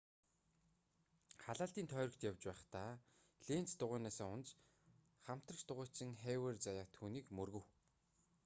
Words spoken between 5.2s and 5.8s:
хамтрагч